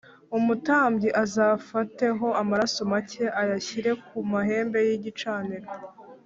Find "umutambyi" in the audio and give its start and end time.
0.37-1.09